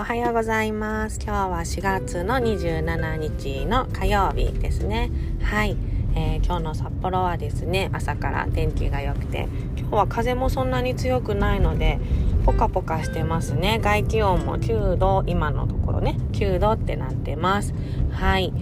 [0.00, 1.20] おはようございます。
[1.22, 5.10] 今日は4月の27日の火曜日ですね。
[5.42, 5.76] はい、
[6.14, 11.98] えー、今日の札幌はですね朝から天気が良くて今日は風もそんなに強くないので
[12.46, 13.78] ポカポカしてますね。
[13.82, 16.16] 外気温も9度今のところね。
[16.32, 17.74] 9度ってなってます。
[18.10, 18.54] はい。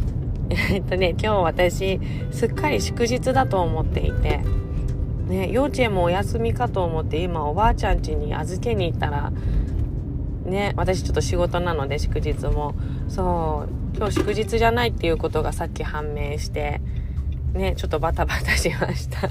[0.48, 2.00] えっとね今日私
[2.30, 4.40] すっかり祝日だと思っていて
[5.28, 9.30] ね、幼稚園もお休みかと思って今おばあちゃん家に預けに行ったら
[10.48, 12.74] ね私ちょっと仕事なので祝日も。
[13.08, 16.80] そう今日祝日じゃないっていうことがさっき判明して
[17.52, 19.28] ねちょっとバタバタしました。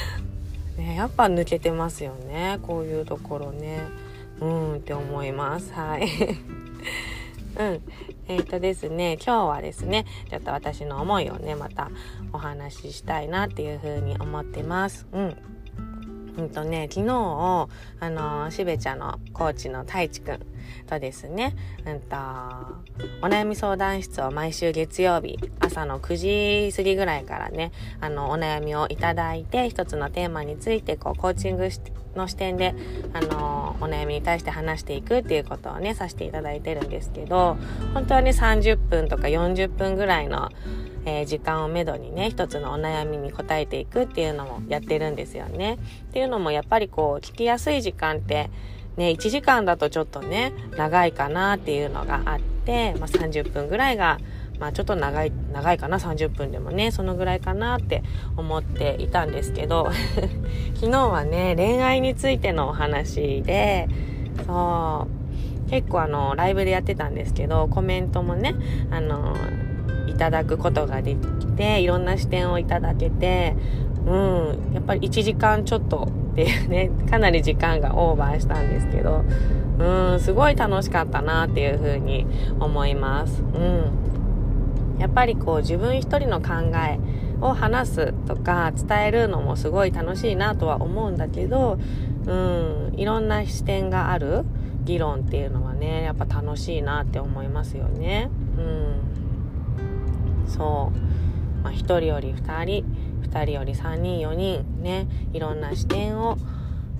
[0.76, 3.80] ねやっぱ抜けてますよねこういうところね。
[4.40, 5.72] うんって思います。
[5.72, 6.06] はい。
[7.58, 7.82] うん。
[8.28, 11.90] えっ、とですね今日はですねちょっと私の思いをねまた
[12.32, 15.06] お話ししたいなっていうふうに思ってます。
[15.12, 15.36] うん。
[16.36, 17.68] うんとね、昨日、
[18.00, 20.40] あの、しべちゃんのコーチの太一くん
[20.88, 21.54] とですね、
[21.86, 22.16] うんと、
[23.22, 31.68] お悩み相談室を毎週月曜日、朝の9時過ぎぐらいからね、あの、お悩みをいただいて、一つのテーマについて、こう、コーチング
[32.14, 32.74] の視点で、
[33.12, 37.56] あの、お悩みに対して話していくっていうことをね、させていただいてるんですけど、
[37.94, 40.50] 本当はね、30分とか40分ぐらいの、
[41.06, 45.78] え、時間をめどにね一つのお悩みに答えていくっていうのもやってるんですよね。
[46.08, 48.50] っていうのもやっぱりこう聞きやすい時間って
[48.96, 54.18] ね1時間だとちょっとね長いかなっていうのがあって、まあ、30分ぐらいが
[54.58, 58.02] まあちょっと長い、長いかな、30分でもね、そのぐらいかなって
[58.38, 59.90] 思っていたんですけど、
[60.76, 63.86] 昨日はね、恋愛についてのお話で、
[64.46, 65.06] そ
[65.66, 68.54] う、結構あの、ライブでやってたんですけど、コメントもね、
[68.90, 69.36] あの、
[70.16, 73.54] いただくことができていろんな視点をいただけて
[74.06, 79.24] うんやっぱり1時間ちょっとっていうねかなり時間がオーバーしたんですけど
[79.78, 82.26] うんすごい楽しかったなっていうふうに
[82.60, 83.42] 思います。
[83.42, 84.98] うん。
[84.98, 86.98] やっぱりこう自分一人の考え
[87.40, 91.78] を話すとか伝えるのもすごい楽しいなとは思うんだけど
[92.26, 94.46] うんいろんな視点がある
[94.84, 98.30] 議論っていうのはねやっぱ楽しいなって思いますよね。
[98.58, 100.48] うん。
[100.48, 102.95] そう、まあ、1人より2人。
[103.22, 106.38] 2人より3人4人ねいろんな視点を、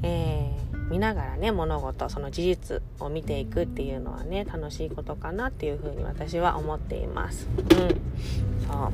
[0.02, 7.48] えー、見ながらね物事その事実を見ていくっていうのはね楽しいことかなっていうふうに私は思っています。
[7.56, 8.92] うん、そ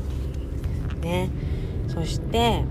[0.99, 1.31] うね
[1.89, 2.65] そして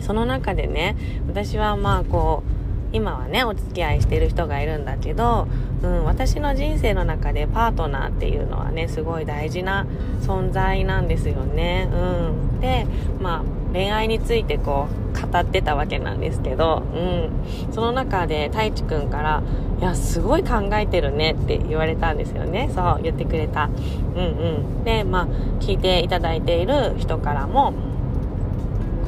[0.00, 2.58] その中でね私はまあこう
[2.92, 5.46] 今はねお付き合いしてる人がいるんだけど、
[5.82, 9.86] うん、私の人生の中でパートナーっていうのはねすごい大事な
[10.22, 11.88] 存在なんですよね。
[11.92, 12.86] うん、で
[13.20, 13.42] まあ
[13.72, 19.42] 恋愛についてこう語ってたわけなんですけど、うん、その中で太一くんから
[19.80, 23.68] 「いやすごい考えてるね」って言われたんですよねそう言ってくれた。
[24.16, 25.26] うんうん、でまあ
[25.60, 27.74] 聞いていただいている人からも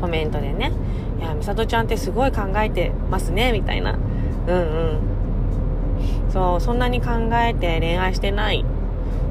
[0.00, 0.72] コメントでね
[1.20, 3.98] いや、美里ちゃんってすごい考えてますね、みたいな。
[4.48, 4.98] うんうん。
[6.32, 8.64] そう、そんなに考えて恋愛してない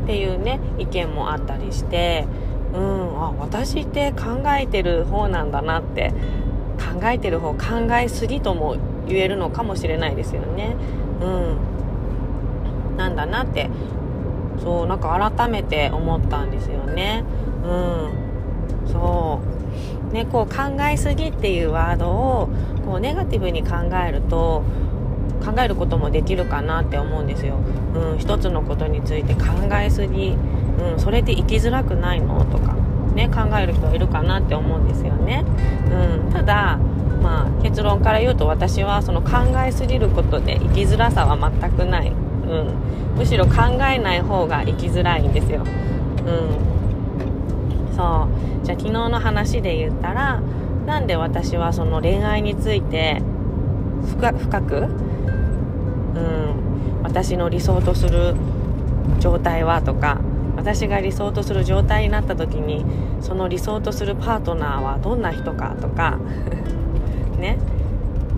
[0.04, 2.28] っていうね、意見もあったりして、
[2.74, 6.14] うん、あ、私って考えてる方なんだなって、
[6.80, 7.58] 考えてる方、考
[8.02, 10.76] えすぎとも言えるのかもしれないですよね。
[11.22, 11.26] う
[12.96, 12.98] ん。
[12.98, 13.70] なんだなって、
[14.64, 17.24] そう、なんか改めて思ったんですよね。
[17.64, 17.68] う
[18.88, 18.90] ん。
[18.92, 19.40] そ
[20.12, 20.14] う。
[20.14, 22.50] ね、こう考えすぎっていうワードを
[22.86, 23.76] こうネガティブに考
[24.08, 24.64] えると
[25.46, 27.58] 考えることもできるかなって思うんですよ。
[27.96, 29.42] うん、一つのことについて考
[29.80, 30.36] えすぎ、
[30.80, 32.74] うん、それって生きづらくないのとか、
[33.14, 35.46] ね、考える人はいるかなって思うんですよね。
[35.92, 36.78] うん、ただ、
[37.22, 42.10] まあ、結論から言うと私はその考えすぎることで生きづらさは全くない。
[42.10, 45.64] うん、むしろ考えない方が生きづらいんですよ。
[46.26, 46.70] うん
[47.96, 48.28] そ
[48.62, 50.42] うじゃあ昨日の話で言ったら
[50.86, 53.22] なんで私はその恋愛について
[54.08, 58.36] 深く、うん、私の理想とする
[59.20, 60.22] 状態はとか
[60.60, 62.86] 私が理想とする状態になった時に
[63.22, 66.20] その理想とするパートナーはどんな人かとか
[67.40, 67.58] ね。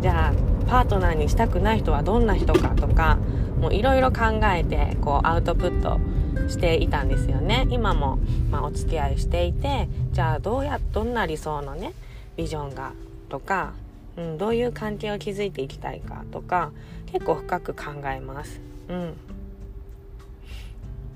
[0.02, 3.18] じゃあパートナーにしたくない人はどんな人かとか
[3.60, 6.00] もういろいろ考えてこうアウトプット
[6.48, 7.66] していたんですよね。
[7.72, 8.20] 今も、
[8.52, 11.94] まあ、お付き合いしていてじゃあどうやどんな理想のね
[12.38, 12.94] ビジョンが
[13.30, 13.74] とか、
[14.16, 16.72] うん、どういう関係を築いていきたいかとか
[17.12, 18.62] 結構深く考えます。
[18.90, 19.14] うん、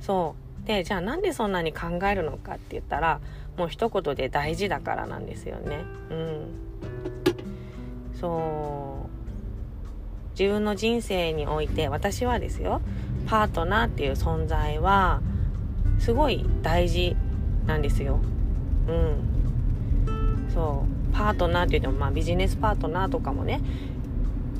[0.01, 0.44] そう。
[0.65, 3.19] でじゃあなんでそんなに考えるのかって言ったら
[3.57, 5.83] もう一言で大事だからなんですよね。
[6.09, 6.45] うん、
[8.19, 12.81] そう自分の人生において私はですよ
[13.27, 15.21] パートナーっていう存在は
[15.99, 17.15] すごい大事
[17.65, 18.19] なんですよ。
[18.87, 19.35] うん
[20.53, 23.61] そうパートナーって言っても、まあ、ビジネスパートナーとかもね、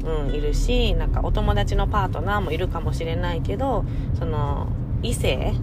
[0.05, 3.83] うん、いるしなんかお友達のパートナーもいるかもしれないけど
[4.17, 4.67] その
[5.03, 5.53] 異性、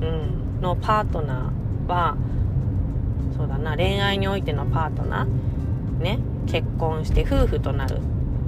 [0.00, 2.16] うん、のパートナーは
[3.36, 6.02] そうだな恋愛においてのパートナー。
[6.02, 6.18] ね。
[6.46, 7.98] 結婚して夫婦となる。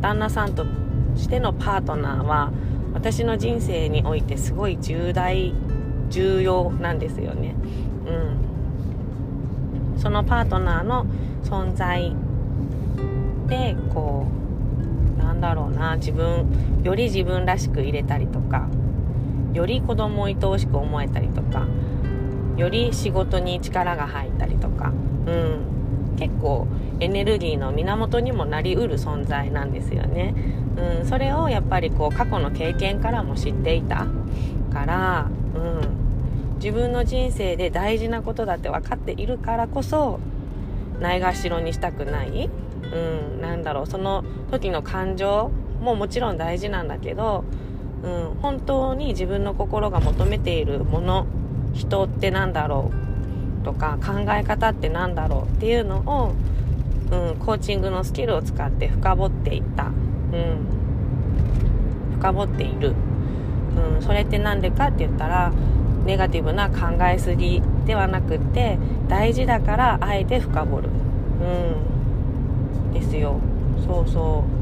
[0.00, 0.66] 旦那さんと
[1.16, 2.52] してのパートナーは
[2.94, 5.54] 私の人生においてすごい重大
[6.10, 7.54] 重要なんですよね。
[9.94, 11.06] うん、そのパートナーの
[11.44, 12.14] 存在
[13.48, 14.26] でこ
[15.18, 16.46] うなんだろうな自分
[16.82, 18.68] より自分らしく入れたりとか。
[19.52, 21.66] より子供を愛おしく思えたりとか
[22.56, 24.92] より仕事に力が入ったりとか、
[25.26, 26.66] うん、結構
[27.00, 30.34] エネルギーの源にもなりうる存在なんですよね。
[30.76, 34.06] うん、それをやっぱりこう過去の経験からも知っていた
[34.72, 40.20] から、うん、自分の人生で大事なことだって分かっているからこそ
[41.00, 42.48] ないがしろにしたくない、
[42.92, 42.96] う
[43.38, 43.86] ん、なんだろう。
[43.86, 45.50] その時の感情
[45.80, 47.44] ももちろん大事なんだけど、
[48.02, 51.26] うん、本当に自分の心が求めているもの
[51.72, 52.90] 人って何だろ
[53.62, 56.34] うとか考え方って何だろうっていうのを、
[57.12, 60.66] うん、コーチングのスキルを使って深掘っていった、うん、
[62.18, 62.94] 深掘っている、
[63.76, 65.52] うん、それって何でかって言ったら
[66.04, 68.78] ネガティブな考えすぎではなくって
[69.08, 70.88] 大事だからあえて深掘る、
[71.40, 73.38] うん、ですよ。
[73.86, 74.61] そうそう。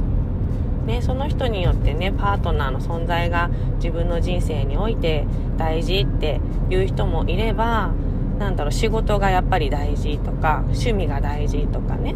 [0.87, 6.41] ねその人によってねパートナーの存在が自分の人生において大事って
[6.71, 7.93] いう人もいれば
[8.39, 12.15] なんだろう仕事がやっぱり大事とか趣味が大事とかね、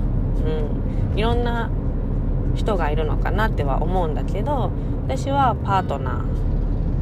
[1.13, 1.71] うん、いろんな
[2.55, 4.71] 人がいるのかなっては思うんだけど
[5.07, 6.25] 私はパートナ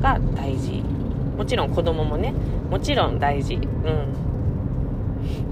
[0.01, 0.83] ーが大事。
[1.37, 2.35] もちろん子供もね
[2.71, 3.63] もちろん大事、うん、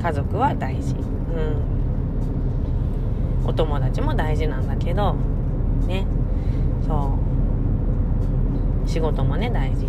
[0.01, 0.99] 家族は大事、う
[3.45, 5.17] ん、お友達も大事なんだけど
[5.87, 6.07] ね
[6.87, 7.19] そ
[8.87, 9.89] う仕事もね大事、う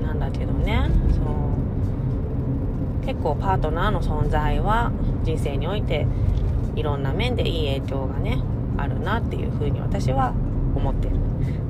[0.00, 4.92] ん、なんだけどねそう結構パートナーの存在は
[5.24, 6.06] 人生において
[6.76, 8.42] いろんな面でいい影響がね
[8.76, 10.32] あるなっていうふうに私は
[10.74, 11.16] 思ってる。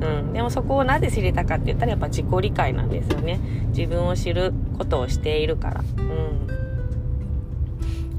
[0.01, 0.33] うん。
[0.33, 3.41] でもそこをなぜ知れたかって言ったらやっぱ自己理解なんですよね。
[3.77, 5.81] 自分を知ることをしているから。
[5.81, 6.47] うん。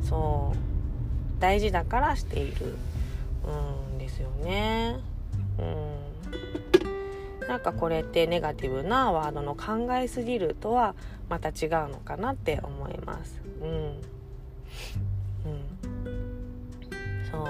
[0.04, 0.58] そう。
[1.40, 2.78] 大事だからしている。
[3.46, 3.83] うん
[4.14, 5.00] ですよね。
[5.60, 5.64] う
[7.46, 7.48] ん。
[7.48, 10.96] なんかこれってネガティブなワードの考えすぎるとは
[11.30, 13.42] また違うのかなって思います。
[13.62, 13.68] うん。
[13.68, 14.02] うん。
[17.30, 17.46] そう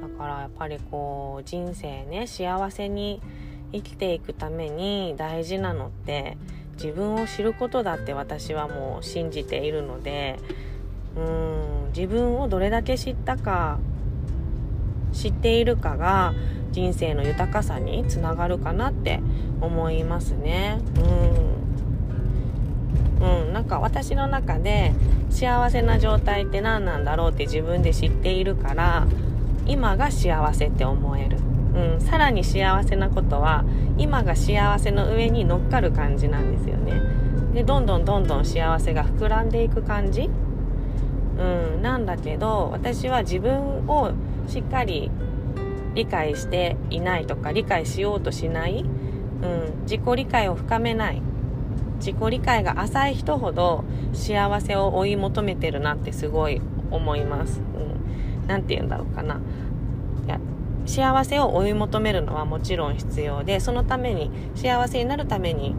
[0.00, 0.08] だ。
[0.16, 3.20] からやっぱりこう人生ね幸せに
[3.72, 6.38] 生きていくために大事なのって
[6.74, 10.38] 自分を知ることだって私はもう信じているので
[11.16, 13.78] うん自分をどれだけ知ったか
[15.12, 16.34] 知っているかが
[16.72, 19.20] 人生の豊かさにつながるかなって
[19.60, 20.78] 思いますね。
[23.20, 24.92] うん、うん、なんか私の中で
[25.30, 29.06] 幸せな状態って何なんだろうって自分で知っているから
[29.66, 31.38] 今が幸せって思える、
[31.74, 33.64] うん、さらに幸せなことは
[33.98, 37.00] 今が幸せの上に乗っかる感じなんですよね。
[37.54, 40.30] でどんどんどんどん幸せが膨らんでいく感じ、
[41.38, 41.42] う
[41.78, 44.12] ん、なんだけど私は自分を
[44.48, 45.10] しっかり
[45.94, 48.84] 理解していないとか理解しようとしない、
[49.42, 51.22] うん、自己理解を深めない。
[51.98, 57.60] 自己理解が浅い人ほど幸せを追い求めてるなってすごい思います。
[58.46, 59.40] 何て言うんだろうかな。
[60.26, 60.38] いや
[60.86, 65.74] 幸せを追い求めるのはもちろん必要でそのために幸せになるために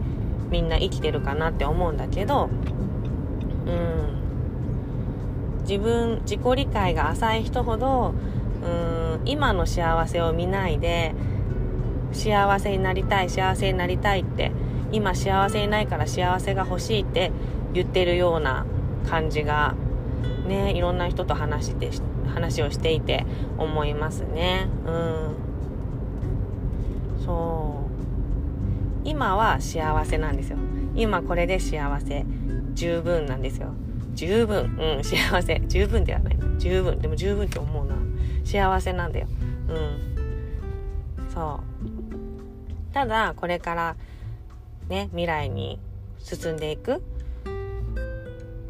[0.50, 2.50] みんな生きてるかなって思うんだけど
[3.66, 4.10] うん。
[5.62, 8.12] 自分自己理解が浅い人ほど
[8.62, 11.14] うん今の幸せを見ないで
[12.12, 14.52] 幸せになりたい幸せになりたいって
[14.92, 17.30] 今幸せにないから幸せが欲しいって
[17.72, 18.66] 言ってるような
[19.08, 19.74] 感じが
[20.46, 21.90] ねいろんな人と話して
[22.30, 23.26] 話をしていて
[23.58, 24.68] 思いますね。
[24.86, 25.34] うん。
[27.24, 29.08] そう。
[29.08, 30.58] 今は幸せなんですよ。
[30.94, 32.24] 今これで幸せ。
[32.74, 33.68] 十分なんですよ。
[34.14, 34.76] 十分。
[34.78, 35.60] うん幸せ。
[35.66, 36.38] 十分ではない。
[36.58, 36.98] 十分。
[37.00, 37.94] でも十分って思うな。
[38.50, 39.28] 幸せなんだよ。
[39.68, 41.28] うん。
[41.32, 41.60] そ
[42.90, 42.92] う。
[42.92, 43.96] ただこれから
[44.88, 45.78] ね未来に
[46.18, 47.00] 進んでいく。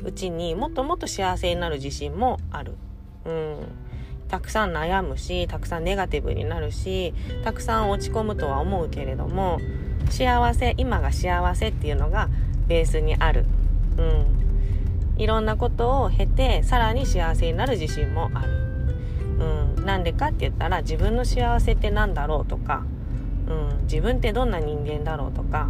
[0.02, 2.74] うちにもっともっと幸せになる自信もある。
[3.24, 3.56] うん、
[4.28, 9.60] たくさん悩むしたくさんネガティブになるしたくさん落ち込むとは思うけれども
[10.08, 12.28] 幸せ今が幸せっていうのが
[12.66, 13.46] ベースにある。
[13.96, 14.40] うん。
[15.16, 18.69] いろんなことを経てさらに幸せになる自信もある。
[19.40, 19.84] うん。
[19.84, 22.84] なんでかって言ったら自分の幸せって何だろうとか
[23.48, 23.82] うん。
[23.84, 25.68] 自分ってどんな人間だろうとか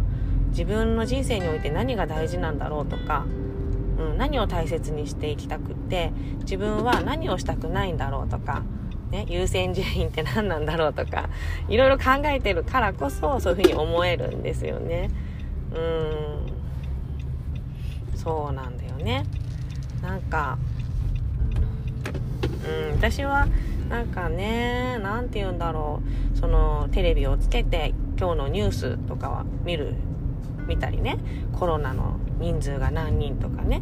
[0.49, 3.25] 自分の人生において何が大事なんだろうとか、
[3.97, 6.11] うん、何を大切にしていきたくって
[6.41, 8.63] 自分は何をしたくないんだろうとか
[9.11, 11.29] ね、優先順位って何なんだろうとか
[11.67, 15.09] いろいろ考えてるからこそそういうふうに思えるんですよね。
[15.73, 15.79] う
[18.15, 18.17] ん。
[18.17, 19.25] そうなんだよね。
[20.01, 20.57] なんか
[22.67, 22.95] うん。
[22.95, 23.47] 私は
[23.89, 26.01] なんかね何て言うんだろ
[26.33, 26.37] う。
[26.37, 29.95] そのテレビをつけて今日のニュースとかは見る
[30.67, 31.17] 見たりね。
[31.53, 33.81] コロナの人数が何人とかね。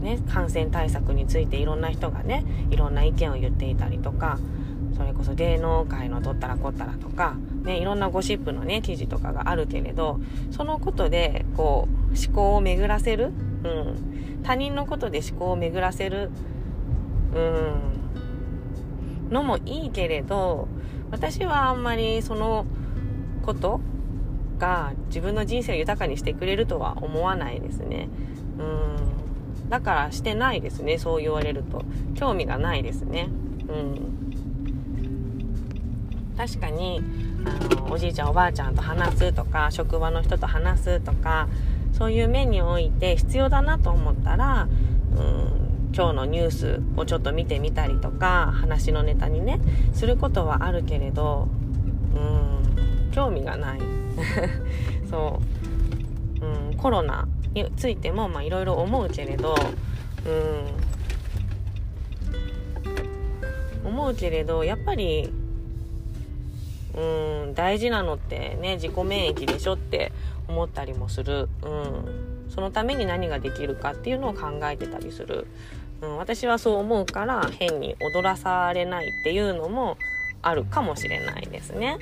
[0.00, 4.38] ね、感染対策についていろんな人がねいろんな意見を言っていたりとか
[4.96, 13.32] それこそ芸能界の取ったらこったらとか、ね、いろんなゴシップのね記事とかがあるけれどそのことでこう思考を巡らせる、
[13.64, 16.30] うん、他人のことで思考を巡らせる、
[17.34, 17.74] うん、
[19.34, 20.68] のもいいけれど
[21.10, 22.64] 私はあんまりその
[23.44, 23.80] こと
[24.58, 28.08] が自分の人生を豊かにしてくれるとは思わないですね。
[28.58, 29.68] うん。
[29.68, 31.84] だからしてないですねそう言われると。
[32.14, 33.28] 興味がないですね。
[33.68, 34.14] うん。
[36.36, 37.02] 確かに
[37.44, 41.48] あのおじいちゃんおばあちゃんと話すとか職場の人と話すとか
[41.92, 44.68] そういう面において必要だなと思ったら
[45.16, 45.63] うん
[45.96, 49.60] 今日のニュースをちょっと見てみたりとか話のネタにね
[49.94, 51.46] することはあるけれど
[52.14, 53.80] うん興味がない。
[55.08, 55.40] そ
[56.42, 59.54] う、うん、コロナについてもいろいろ思うけれど
[60.26, 60.30] う
[63.86, 65.32] ん思うけれどやっぱり
[66.96, 70.10] うん大事なのってね自己免疫でしょって
[70.48, 75.46] 思ったりもする、うん、そのために何ができるかっていうのを考えてたりする、
[76.04, 79.96] うん、私はそう思うから変に踊らされないっていうのも
[80.42, 81.96] あるかもしれないですね。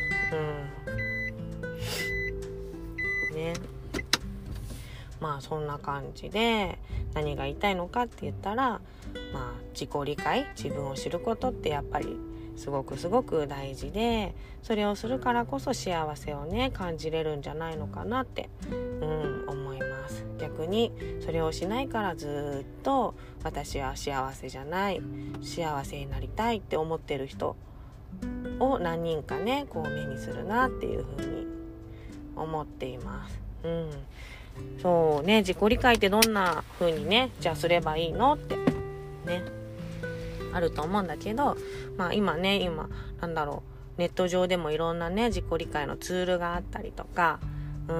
[3.31, 3.55] うん、ね
[5.21, 6.79] まあそんな感じで
[7.15, 8.81] 何が言いたいのかって言ったら
[9.33, 12.17] まあ自己理解自分を知ることってやっぱり
[12.57, 18.75] すごくすごく大事でそれをするからこそ幸せをね感じれるんじゃないのかなって、う
[19.07, 20.25] ん、思います。
[20.39, 20.93] 逆に
[21.25, 25.01] それをしないからずっと私は幸せじゃない
[25.41, 27.57] 幸せになりたいって思ってる人
[28.59, 31.47] を何人かねこう目にするなっていうふうに
[32.37, 33.41] 思っています。
[33.65, 33.91] うん。
[34.83, 38.57] そうね自己理解ってどんな風にねじゃあすればいいのって
[39.27, 39.62] ね。
[40.53, 41.57] あると思うんだけど
[41.97, 42.89] まあ今ね今
[43.21, 43.63] なんだろ
[43.97, 47.41] うネット上でもいろんなね自己理解のツールがあったりとか
[47.89, 47.97] うん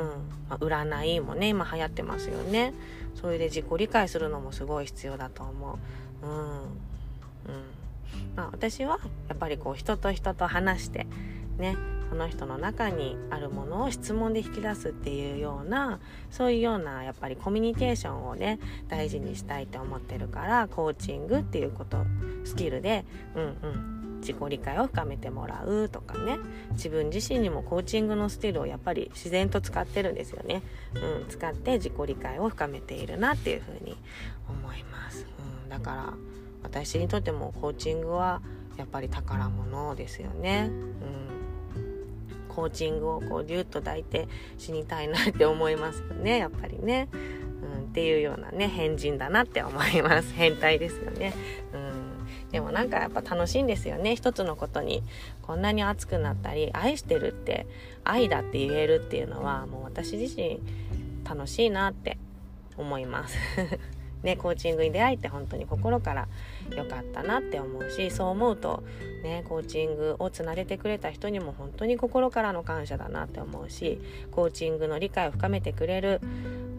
[0.49, 2.73] まあ、占いもね今流行ってますよね。
[3.15, 5.79] それで自己理解するのもすごい必要だと思
[6.23, 6.27] う。
[6.27, 6.67] うんうん。
[8.37, 11.07] まあ私はやっぱりこう人と人と話して
[11.59, 11.77] ね
[12.13, 15.99] その人の中にあるものを質問で引き出すっていうような
[16.31, 22.05] そういうようなやっぱりコミュニケーションをね大事にしたいと思ってるからコーチングっていうこと
[22.45, 26.39] スキルでうんうん自己理解を深めてもらうとかね。
[26.73, 30.63] 自分自身にもコーチングのスキルをやっぱり自然と使ってるんですよね、
[30.95, 33.97] うん、使って自己理解を深めているなっていうふうに
[34.49, 35.27] 思います、
[35.65, 36.13] うん、だから
[36.63, 38.43] 私にとってもコーチングは
[38.77, 40.75] やっぱり宝物ですよね、う
[41.29, 41.32] ん。
[42.55, 44.29] コーチングをこうギュッと抱いて
[44.59, 46.39] 死にたいなって思いますよね。
[46.39, 50.33] やっぱりね、うん、っていうようなね変人だなって思います。
[50.35, 51.33] 変態ですよね、
[51.73, 54.17] うん、でもなんかやっぱ楽しいんですよね。
[54.17, 55.03] 一つのことに。
[55.43, 57.67] こんなに熱くなったり愛してるって
[58.05, 60.61] 愛だって言えるっていうのはもう私自身
[61.29, 62.17] 楽しいなって
[62.77, 63.37] 思います。
[64.23, 66.29] ね、コーチングに出会えて本当に心から
[66.71, 68.83] 良かったなって思うしそう思うと、
[69.23, 74.01] ね、コーチングをつなげてくれた人にも本当に心からの感謝だなって思うし
[74.31, 76.21] コーチングの理解を深めてくれる、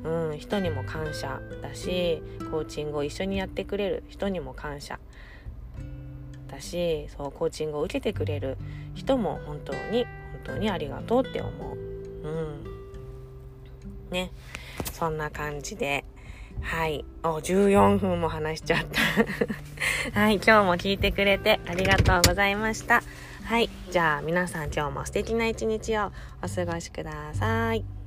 [0.04, 2.22] うん、人にも感謝だし
[2.52, 5.00] コーチングを一緒にやってくれる人にも感謝
[6.48, 8.58] だしそうコーチングを受けてくれる
[8.94, 10.06] 人も本当に
[10.46, 11.78] 本当にありがとうって思う。
[12.24, 12.64] うん
[14.12, 14.32] ね、
[14.94, 16.06] そんな感じで
[16.62, 17.06] はい。
[17.24, 19.02] お、14分も話しちゃった。
[20.20, 20.36] はい。
[20.36, 23.04] 今日も聞いてくれてありがとうございました。
[23.46, 23.70] はい。
[23.92, 28.03] じゃあ皆さん今日も素敵な一日をお過ごしください。